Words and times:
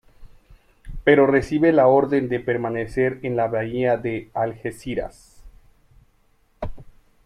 Pero 1.03 1.27
recibe 1.27 1.71
la 1.73 1.85
orden 1.85 2.27
de 2.27 2.39
permanecer 2.39 3.19
en 3.21 3.35
la 3.35 3.47
Bahía 3.47 3.97
de 3.97 4.31
Algeciras. 4.33 5.43